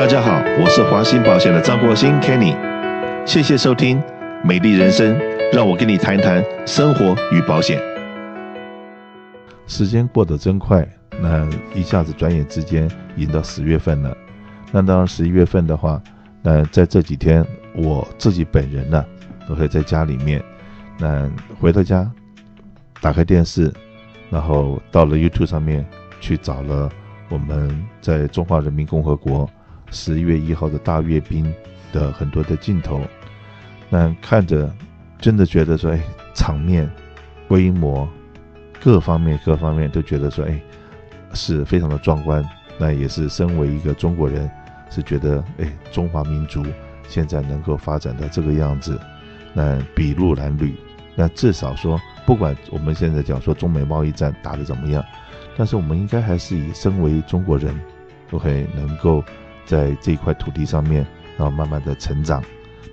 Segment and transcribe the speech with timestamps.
[0.00, 2.56] 大家好，我是华兴保险的张国兴 Kenny，
[3.26, 3.98] 谢谢收听
[4.42, 5.14] 《美丽人生》，
[5.52, 7.78] 让我跟你谈谈生活与保险。
[9.66, 10.88] 时间过得真快，
[11.20, 14.16] 那一下子转眼之间已经到十月份了。
[14.72, 16.02] 那当然十一月份的话，
[16.40, 17.44] 那在这几天
[17.74, 19.04] 我自己本人呢，
[19.46, 20.42] 都会在家里面，
[20.96, 21.30] 那
[21.60, 22.10] 回到家，
[23.02, 23.70] 打开电视，
[24.30, 25.84] 然后到了 YouTube 上面
[26.22, 26.88] 去找了
[27.28, 29.46] 我们在中华人民共和国。
[29.90, 31.52] 十一月一号的大阅兵
[31.92, 33.02] 的很多的镜头，
[33.88, 34.72] 那看着
[35.18, 36.00] 真的觉得说，哎，
[36.34, 36.88] 场面、
[37.48, 38.08] 规模，
[38.80, 40.60] 各方面各方面都觉得说，哎，
[41.34, 42.44] 是非常的壮观。
[42.78, 44.50] 那也是身为一个中国人，
[44.88, 46.64] 是觉得，哎，中华民族
[47.08, 48.98] 现在能够发展到这个样子，
[49.52, 50.74] 那筚路蓝缕。
[51.14, 55.04] 那至少说，不管我们现在讲说中美贸易战打得怎么样，
[55.56, 57.78] 但是我们应该还是以身为中国人
[58.30, 59.22] ，OK，能够。
[59.64, 61.06] 在这一块土地上面，
[61.36, 62.42] 然后慢慢的成长，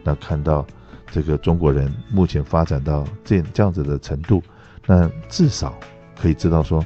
[0.04, 0.66] 那看到
[1.12, 4.44] 这个中国人目前发展到这这样子的程度，
[4.86, 5.78] 那至少
[6.20, 6.86] 可以知道说，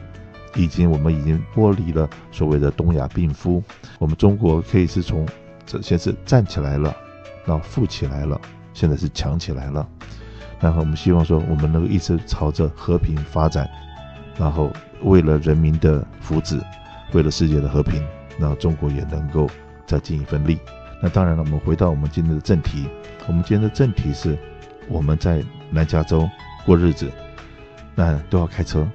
[0.56, 3.62] 已经我们已经脱离了所谓的东亚病夫，
[4.00, 5.28] 我们中国可以是从
[5.66, 6.96] 这先是站起来了，
[7.46, 8.40] 然后富起来了，
[8.74, 9.88] 现在是强起来了，
[10.60, 13.70] 然后我们希望说，我们能够一直朝着和平发展，
[14.38, 14.72] 然后
[15.04, 16.62] 为了人民的福祉，
[17.14, 18.02] 为了世界的和平，
[18.38, 19.50] 那中国也能够。
[19.92, 20.58] 再尽一份力。
[21.02, 22.88] 那当然了，我们回到我们今天的正题。
[23.28, 24.38] 我们今天的正题是，
[24.88, 26.30] 我们在南加州
[26.66, 27.12] 过日子，
[27.94, 28.88] 那都要开车。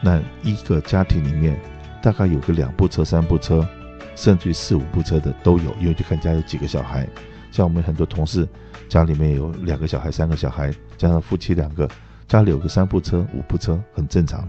[0.00, 1.58] 那一个家庭里面，
[2.00, 3.66] 大概有个两部车、三部车，
[4.14, 7.08] 甚至于四五部车的都有，因为就看家有几个小孩。
[7.50, 8.48] 像我们很多同事，
[8.88, 11.88] 家里面有两个小孩、三个小孩，加上夫妻两个，
[12.28, 14.48] 家里有个三部车、五部车，很正常，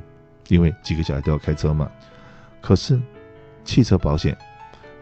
[0.49, 1.89] 因为几个小孩都要开车嘛。
[2.61, 2.99] 可是
[3.63, 4.37] 汽车保险。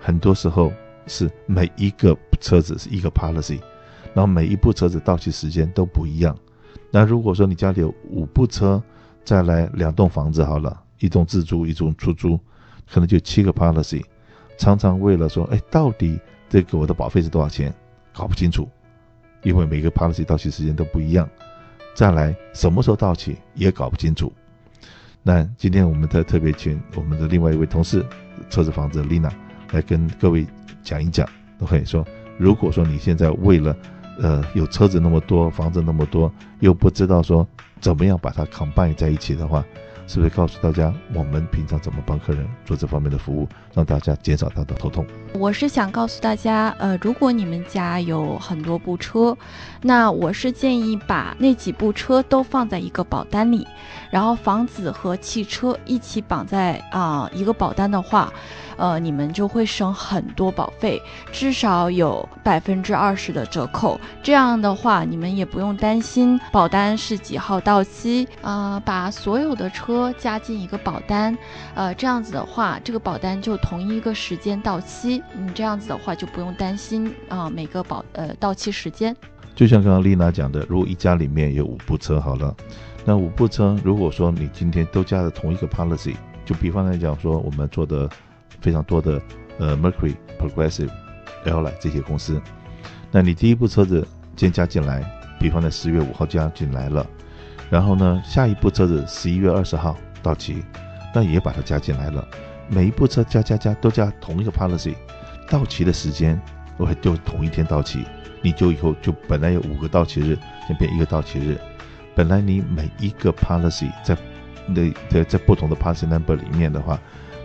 [0.04, 0.74] 很多时候
[1.06, 3.60] 是每一个车子是一个 policy，
[4.16, 6.36] 然后每一部车子到期时间都不一样。
[6.90, 8.82] 那如果说你家里有五部车，
[9.24, 12.40] 再来两栋房子好了，一栋自住，一栋出租，
[12.92, 14.04] 可能就七个 policy。
[14.58, 17.72] 常常为了说，哎，到底这个我的保费是多少钱，
[18.12, 18.68] 搞不清楚，
[19.44, 21.30] 因为每个 policy 到期时间都不一样。
[21.94, 24.34] 再来什么时候到期也搞不清楚。
[25.22, 28.04] 那今天我们特特别请我们的另外一位同事，
[28.50, 29.32] 车子房子 Lina。
[29.72, 30.46] 来跟各位
[30.84, 31.28] 讲一讲，
[31.60, 32.06] 都可以说，
[32.38, 33.76] 如果说你现在为了，
[34.22, 37.48] 呃，有车子那么多，房子那么多，又不知道说
[37.80, 39.64] 怎么样把它 combine 在一起的话，
[40.08, 45.06] 是不是告诉大家，我们平常怎么帮客人做这方面的服务，让大家减少他的头痛？
[45.34, 49.36] 我是想告诉大家，呃，如果你们家有很多部车，
[49.82, 53.66] 那我是建议把那几部车都放在一个保单里，
[54.10, 58.34] 然后房子和汽车一起绑在啊、一个保单的话，
[58.82, 61.00] 呃，你们就会省很多保费，
[61.32, 64.02] 至少有百分之二十的折扣。
[64.24, 71.38] 这样的话，你们也不用担心保单是几号到期啊、把所有的车加进一个保单，
[71.76, 75.22] 呃，这样子的话，这个保单就同一个时间到期。
[75.38, 79.16] 你这样子的话就不用担心啊、每个保呃到期时间。
[79.54, 82.56] 就像刚刚丽娜讲的，如果一家里面有五部车好了，
[83.06, 88.10] 那五部车如果说你今天都加了同一个 policy，就比方来讲说我们做的
[88.62, 89.22] 非常多的
[89.58, 90.90] 呃 Mercury、Progressive、
[91.46, 92.42] L 这些公司，
[93.12, 94.08] 那你第一部车子
[94.38, 95.04] 先加进来，
[95.40, 97.06] 比方在十月五号加进来了，
[97.70, 100.64] 然后呢下一部车子十一月二十号到期，
[101.14, 102.26] 那也把它加进来了，
[102.70, 104.96] 每一部车加加加都加同一个 policy。
[105.50, 106.40] 到期的时间，
[106.78, 108.06] 我就同一天到期，
[108.42, 111.58] 你就以后就本来有五个到期日，先变一个到期日。
[112.16, 114.18] 本来你每一个 policy 在
[114.68, 116.98] 那在在不同的 policy number 里面的话，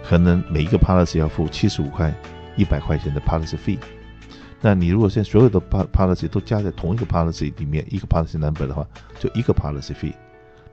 [0.09, 2.15] 可能每一个 policy 要付七十五块、
[2.57, 3.79] 一百块钱的 policy fee。
[4.61, 8.87] 那你如果现在所有的 policy 都加在同一个 policy 里面，一个 policy number 的话，
[9.19, 10.15] 就一个 policy fee。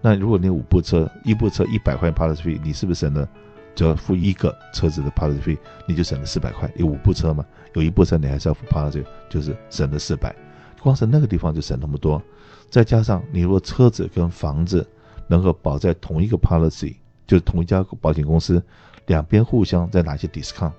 [0.02, 3.28] 那如果你五部车，一部车一百块钱 policy fee，你是不是省了？
[3.76, 5.58] 只要付一个车子的 policy fee，
[5.88, 6.72] 你就省了四百块。
[6.76, 7.44] 有五部车嘛，
[7.74, 10.34] 有一部车你还是要付 policy，就是省了四百。
[10.80, 12.22] 光是那个地方就省那么多，
[12.70, 14.88] 再加上你如果车子跟房子
[15.28, 16.96] 能够保在同一个 policy，
[17.26, 18.62] 就是同一家保险公司，
[19.08, 20.72] 两边互相再拿些 discount，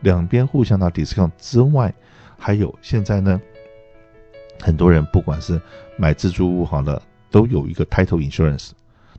[0.00, 1.92] 两边互相拿 discount 之外，
[2.38, 3.40] 还有现在呢，
[4.60, 5.60] 很多人不管是
[5.96, 8.70] 买自住物好了，都有一个 title insurance，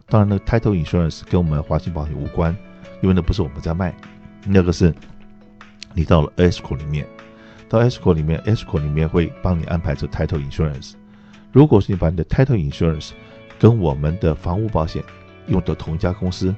[0.07, 2.55] 当然那 title insurance 跟我们华信保险无关。
[3.01, 3.95] 因为那不是我们在卖，
[4.45, 4.93] 那个是
[5.93, 7.07] 你到了 esco 里面，
[7.69, 10.95] 到 esco 里面，esco 里面会帮你安排这 title insurance。
[11.53, 13.11] 如果是你把你的 title insurance
[13.57, 15.01] 跟我们的房屋保险
[15.47, 16.53] 用的同一家公司，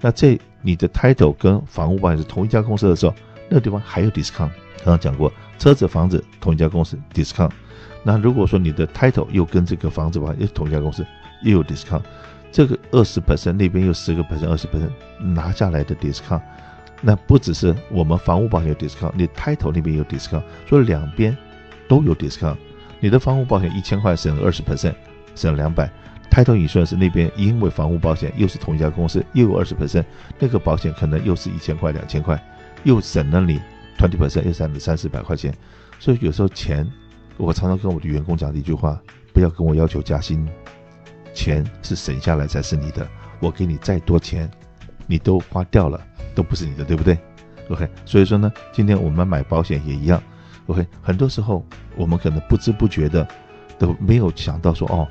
[0.00, 3.14] 那这你的 title 跟房屋保险是同一家公司的时候，
[3.50, 4.48] 那个地方还有 discount。
[4.78, 7.50] 刚刚讲过，车子、房子同一家公司 discount。
[8.02, 11.06] 那如果说你的 title 又跟这个房子吧，又同一家公司，
[11.42, 12.00] 又有 discount，
[12.50, 16.40] 这个二十 percent 那边又十个 percent、二十 percent 拿下来的 discount，
[17.02, 21.36] 那不只是我们房屋保险有 discount，你 title 那边有 discount，所以两边
[21.86, 22.56] 都有 discount。
[23.00, 24.94] 你的房屋保险一千块省了二十 percent，
[25.34, 25.90] 省两百。
[26.30, 30.04] Title insurance 那边因为房屋保险又是同一家公司，又有二十 percent，
[30.38, 32.42] 那个保险可能又是一千块、两千块，
[32.82, 33.60] 又省了你
[33.98, 35.54] twenty percent，又省了三四百块钱。
[36.00, 36.90] 所以有时候钱，
[37.36, 39.00] 我常常跟我的员工讲的一句话：
[39.32, 40.46] 不要跟我要求加薪，
[41.32, 43.06] 钱是省下来才是你的。
[43.40, 44.50] 我给你再多钱，
[45.06, 46.00] 你都花掉了，
[46.34, 47.16] 都不是你的，对不对
[47.68, 50.20] ？OK，所以说呢，今天我们买保险也一样。
[50.66, 51.64] OK，很多时候
[51.96, 53.26] 我们可能不知不觉的
[53.78, 55.06] 都没有想到说哦。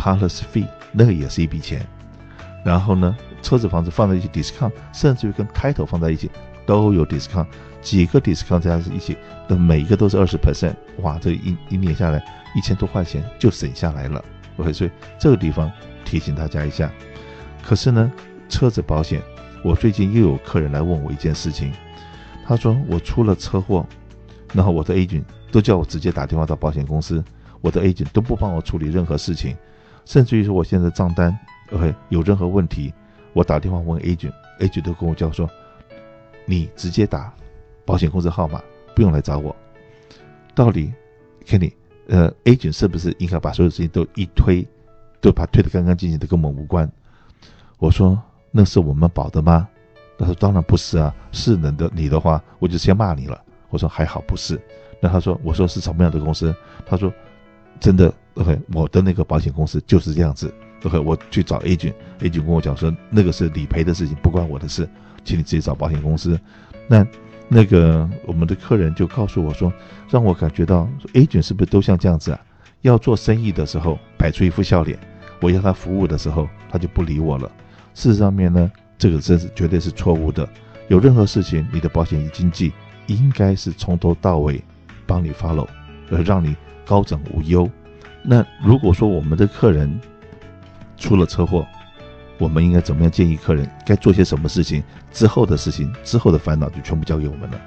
[0.00, 1.86] Policy fee 那个也是一笔钱，
[2.64, 6.30] 然后呢，车子房子放在一起 discount，甚至于跟 title 放在一起
[6.64, 7.46] 都有 discount，
[7.82, 9.14] 几个 discount 加在一起
[9.46, 12.24] 那每一个都是二十 percent，哇，这一一年下来
[12.56, 14.24] 一千多块钱就省下来了。
[14.56, 15.70] OK，所以这个地方
[16.02, 16.90] 提醒大家一下。
[17.62, 18.10] 可是呢，
[18.48, 19.20] 车子保险，
[19.62, 21.72] 我最近又有客人来问我一件事情，
[22.46, 23.86] 他说我出了车祸，
[24.54, 27.22] 然后我的 agent 都叫我直接打电话到保险公司，
[27.60, 29.54] 我的 agent 都不帮我处理任何事情。
[30.10, 31.38] 甚至于说，我现在账单
[31.70, 32.92] ，OK，有任何问题，
[33.32, 35.48] 我打电话问 agent，agent 都跟我讲说，
[36.44, 37.32] 你直接打
[37.84, 38.60] 保险公司号码，
[38.92, 39.54] 不用来找我。
[40.52, 40.92] 到底
[41.46, 41.72] ，Kenny，
[42.08, 44.66] 呃，agent 是不是应该把所有事情都一推，
[45.20, 46.90] 都把推得干干净净的，跟我们无关？
[47.78, 48.20] 我说，
[48.50, 49.68] 那是我们保的吗？
[50.18, 53.40] 他说，当然不是啊，是人的你的话，我就先骂你了。
[53.68, 54.60] 我说，还好不是。
[55.00, 56.52] 那他说，我说是什么样的公司？
[56.84, 57.12] 他说。
[57.78, 60.52] 真的，OK，我的那个保险公司就是这样子
[60.84, 64.88] ，OK，我去找 A 君，A 君跟我讲说那个是理赔的事情，不关我的事，
[65.22, 66.40] 请你自己找保险公司。
[66.88, 67.06] 那
[67.48, 69.70] 那个我们的客人就告诉我说，
[70.08, 72.40] 让我感觉到 A 君是不是都像这样子啊？
[72.80, 74.98] 要做生意的时候摆出一副笑脸，
[75.42, 77.50] 我要他服务的时候他就不理我了。
[77.92, 80.48] 事实上面呢，这个真是绝对是错误的。
[80.88, 82.72] 有任何事情，你的保险经纪
[83.06, 84.64] 应该是从头到尾
[85.06, 85.68] 帮你 follow，
[86.10, 86.56] 而让你。
[86.86, 87.70] 高枕无忧。
[88.22, 90.00] 那如果说我们的客人
[90.96, 91.66] 出了车祸，
[92.38, 94.82] 我们应该怎么样建议客人该做些什么事情？
[95.12, 97.60] 之后的事情，之后的烦恼就全部交给我们了。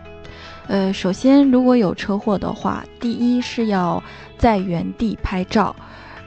[0.68, 4.02] 呃，首先如果有车祸的话，第一是要
[4.38, 5.76] 在原地拍照。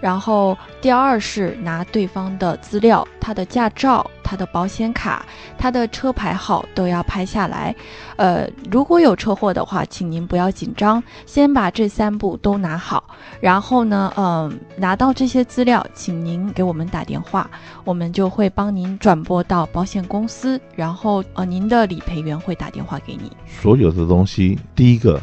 [0.00, 5.24] 然后第二是拿对方的资料，他的驾照、他的保险卡、
[5.56, 7.74] 他的车牌号都要拍下来。
[8.16, 13.02] 呃，如果有车祸的话，请您不要紧张，先把这三步都拿好。
[13.40, 17.50] 然后呢，嗯、拿到这些资料，请您给我们打电话，
[17.84, 23.32] 我们就会帮您转拨到保险公司，然后呃，您的理赔员会打电话给你。
[23.46, 25.20] 所有的东西，第一个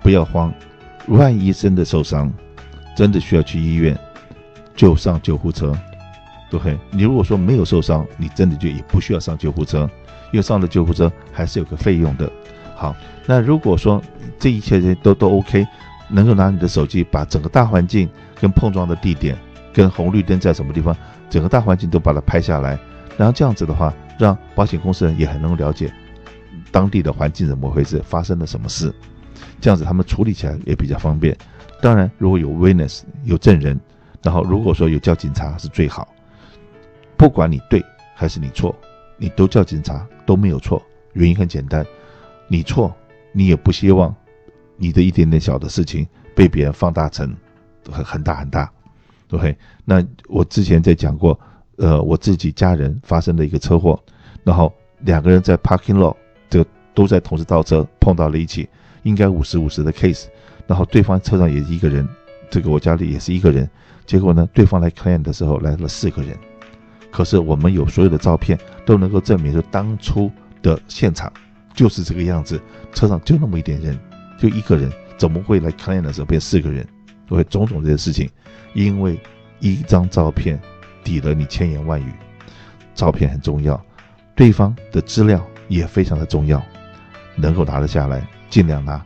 [0.00, 0.52] 不要慌，
[1.08, 2.32] 万一真的受伤，
[2.96, 3.96] 真的需要去医院。
[4.74, 5.76] 就上救护车，
[6.50, 6.78] 对？
[6.90, 9.88] 你如果说没有受伤，你真的就也不需要上救护车，
[10.32, 12.30] 因为上了救护车还是有个费用的。
[12.74, 12.96] 好，
[13.26, 14.02] 那如果说
[14.38, 15.66] 这一切都都 OK，
[16.08, 18.08] 能够拿你的手机把整个大环境
[18.40, 19.36] 跟碰撞的地点、
[19.72, 20.96] 跟红绿灯在什么地方，
[21.30, 22.78] 整个大环境都把它拍下来，
[23.16, 25.92] 然后这样子的话，让保险公司也很能了解
[26.70, 28.92] 当地的环境怎么回事，发生了什么事，
[29.60, 31.36] 这样子他们处理起来也比较方便。
[31.80, 33.78] 当然，如果有 witness 有证人。
[34.22, 36.06] 然后，如果说有叫警察是最好，
[37.16, 38.74] 不管你对还是你错，
[39.16, 40.80] 你都叫警察都没有错。
[41.14, 41.84] 原因很简单，
[42.46, 42.94] 你错，
[43.32, 44.14] 你也不希望
[44.76, 47.34] 你的一点点小的事情被别人放大成
[47.90, 48.70] 很很大很大。
[49.32, 51.38] OK，那我之前在讲过，
[51.76, 54.00] 呃，我自己家人发生的一个车祸，
[54.44, 56.14] 然后两个人在 parking lot
[56.48, 56.64] 这
[56.94, 58.68] 都在同时倒车碰到了一起，
[59.02, 60.26] 应该五十五十的 case，
[60.66, 62.08] 然后对方车上也是一个人，
[62.48, 63.68] 这个我家里也是一个人。
[64.04, 66.36] 结果呢，对方来 claim 的时候来了四个人，
[67.10, 70.30] 可是我们有所有的照片都能够证明，说当初
[70.60, 71.32] 的现场
[71.74, 72.60] 就是这个样子，
[72.92, 73.98] 车上就那么一点人，
[74.38, 76.86] 就一个人，怎么会来 claim 的时候变四个人？
[77.28, 78.28] 所以种种这些事情，
[78.74, 79.18] 因为
[79.60, 80.60] 一张照片
[81.02, 82.12] 抵了你千言万语，
[82.94, 83.82] 照片很重要，
[84.34, 86.62] 对方的资料也非常的重要，
[87.36, 89.02] 能够拿得下来尽量拿，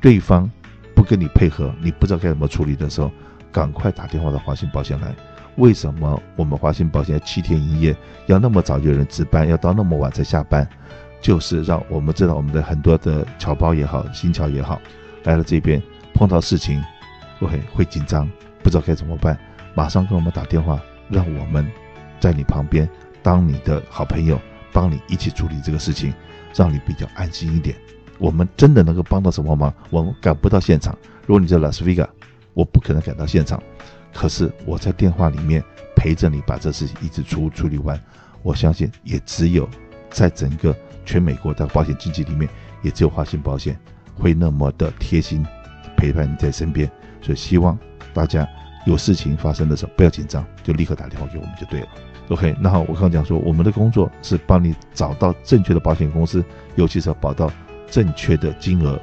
[0.00, 0.48] 对方
[0.94, 3.10] 不跟你配合，你不知道该怎么处理的时候。
[3.56, 5.14] 赶快打电话到华信保险来。
[5.56, 7.96] 为什么我们华信保险七天营业，
[8.26, 10.68] 要那么早有人值班，要到那么晚才下班？
[11.22, 14.78] 就是让我们知道我们的很多的侨胞也好，新侨也好，
[15.24, 15.82] 来了这边
[16.12, 16.84] 碰到事情，
[17.40, 18.30] 会会紧张，
[18.62, 19.38] 不知道该怎么办，
[19.74, 21.66] 马上跟我们打电话，让我们
[22.20, 22.86] 在你旁边
[23.22, 24.38] 当你的好朋友，
[24.70, 26.12] 帮你一起处理这个事情，
[26.54, 27.74] 让你比较安心一点。
[28.18, 29.72] 我们真的能够帮到什么忙？
[29.88, 30.94] 我们赶不到现场。
[31.24, 32.06] 如果你在拉斯维加，
[32.56, 33.62] 我不可能赶到现场。
[34.14, 35.62] 可是我在电话里面
[35.94, 38.00] 陪着你把这事情一直处处理完。
[38.42, 39.68] 我相信也只有
[40.08, 42.48] 在整个全美国的保险经纪里面，
[42.80, 43.78] 也只有华信保险
[44.14, 45.44] 会那么的贴心
[45.98, 46.90] 陪伴你在身边。
[47.20, 47.78] 所以希望
[48.14, 48.48] 大家
[48.86, 51.88] 有事情发生的时候不要紧张，就立刻打电话给我们就对了。
[52.30, 56.42] OK，那好，我刚刚讲说我们的工作是帮你找到正确的保险公司，
[56.76, 57.50] 尤其是要保到
[57.90, 58.98] 正确的金额。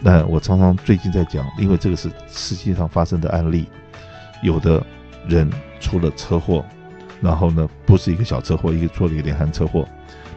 [0.00, 3.66] 那我常常最近在讲，因为这个是实际上发生的案例，
[4.42, 4.84] 有的
[5.28, 6.64] 人出了车祸。
[7.22, 9.86] 然后呢，不是一个小车祸，一个出了一个连环车祸，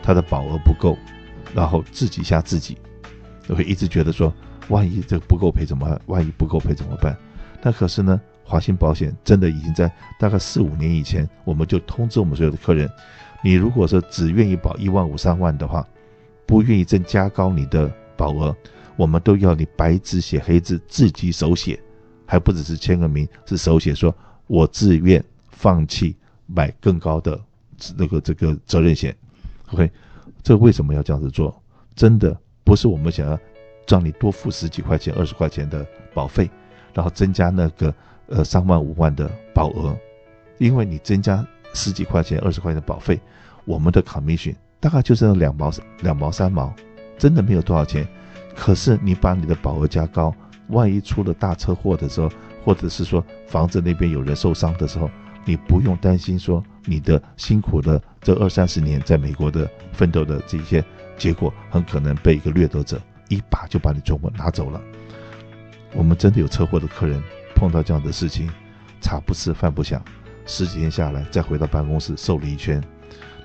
[0.01, 0.97] 他的保额不够，
[1.55, 2.77] 然后自己吓自己，
[3.47, 4.33] 就会一直觉得说，
[4.67, 6.01] 万一这个不够赔怎么办？
[6.07, 7.15] 万一不够赔怎么办？
[7.61, 9.89] 那可是呢，华信保险真的已经在
[10.19, 12.89] 大概四五年以前，我们就通知我们所有的客人，
[13.41, 15.87] 你如果说只愿意保一万五三万的话，
[16.45, 18.53] 不愿意增加高你的保额，
[18.95, 21.79] 我们都要你白纸写黑字，自己手写，
[22.25, 24.15] 还不只是签个名，是手写说，
[24.47, 26.15] 我自愿放弃。
[26.45, 27.39] 买更高的
[27.97, 29.15] 那个这个责任险
[29.71, 29.89] ，OK，
[30.43, 31.63] 这为什么要这样子做？
[31.95, 33.39] 真的不是我们想要
[33.87, 36.51] 让你多付十几块钱、二十块钱的保费，
[36.93, 37.95] 然后增加那个
[38.27, 39.97] 呃三万五万的保额，
[40.57, 43.19] 因为你增加十几块钱、二十块钱的保费，
[43.63, 45.71] 我们的 commission 大概就是那两毛
[46.01, 46.75] 两毛三毛，
[47.17, 48.05] 真的没有多少钱。
[48.55, 50.33] 可是你把你的保额加高，
[50.67, 52.29] 万一出了大车祸的时候，
[52.63, 55.09] 或者是说房子那边有人受伤的时候。
[55.45, 60.81] 你不用担心说你的辛苦的这二三十年在美国的奋斗的这些
[61.17, 64.79] 结果，很可能被一个掠夺者一把就把你全部拿走了。
[65.93, 67.21] 我们真的有车祸的客人
[67.53, 68.49] 碰到这样的事情，
[69.01, 70.01] 茶不思饭不想，
[70.45, 72.81] 十几天下来再回到办公室瘦了一圈。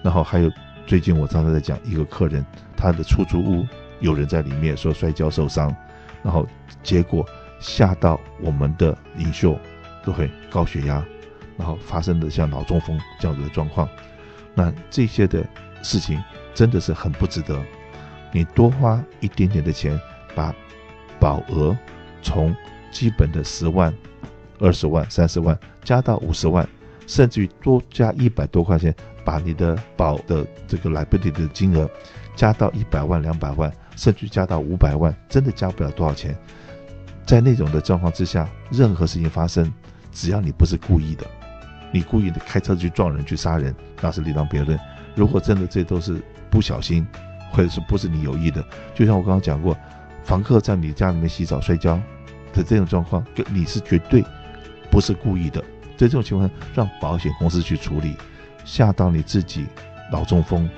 [0.04, 0.48] 然后还有
[0.86, 2.46] 最近我常常在讲一个客人，
[2.76, 3.66] 他的出租屋
[4.00, 5.74] 有人在里面说摔跤受伤，
[6.22, 6.46] 然后
[6.82, 7.24] 结果
[7.60, 9.58] 吓到我们的领袖
[10.04, 11.04] 都会高血压。
[11.56, 13.88] 然后发生的像脑中风这样子的状况，
[14.54, 15.44] 那这些的
[15.82, 16.22] 事情
[16.54, 17.60] 真的是很不值得。
[18.30, 20.00] 你多花一点点的钱，
[20.36, 20.54] 把
[21.18, 21.76] 保额
[22.22, 22.54] 从
[22.92, 23.92] 基本的十万、
[24.60, 26.64] 二十万、三十万加到五十万，
[27.08, 31.90] 甚至于多加一百多块钱，把你的保的这个 liability 的金额
[32.36, 36.38] 加到一百万、两百万，甚至加到五百万，真的加不了多少钱。
[37.26, 39.70] 在那种的状况之下，任何事情发生，
[40.12, 41.26] 只要你不是故意的。
[41.90, 44.78] 你故意的开车去撞人去杀人，那是另当别论。
[45.16, 47.04] 如果真的这都是不小心，
[47.50, 48.64] 或者是不是你有意的，
[48.94, 49.76] 就像我刚刚讲过，
[50.22, 52.00] 房客在你家里面洗澡摔跤
[52.52, 54.24] 的这种状况，跟你是绝对
[54.92, 55.60] 不是故意的。
[55.96, 58.14] 在这种情况，让保险公司去处理，
[58.64, 59.66] 吓到你自己
[60.12, 60.70] 脑中风，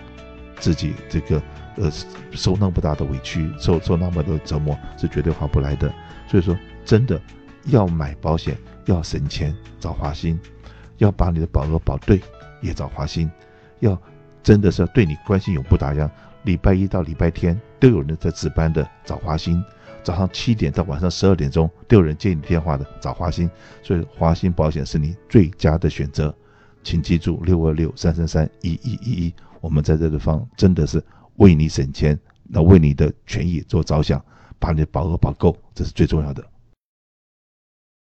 [0.59, 1.43] 自己这个
[1.77, 1.91] 呃
[2.33, 5.93] 受那么大的委屈，受受那么多折磨，是绝对划不来的。
[6.29, 7.21] 所以说，真的
[7.67, 10.39] 要买保险要省钱，找华信。
[10.99, 12.21] 要把你的保额保对，
[12.61, 13.31] 也找华信。
[13.79, 13.99] 要
[14.43, 16.11] 真的是要对你关心永不打烊，
[16.43, 19.65] 礼拜一到礼拜天都有人在值班的，找华信。
[20.03, 23.51] 早上七点到晚上十二点钟都有人接你电话的，找华信。
[23.83, 26.35] 所以华信保险是你最佳的选择，
[26.83, 29.35] 请记住六二六三三三一一一一。
[29.63, 31.03] 我们在这个方真的是
[31.37, 34.23] 为你省钱，那为你的权益做着想，
[34.59, 36.45] 把你的保额保够，这是最重要的。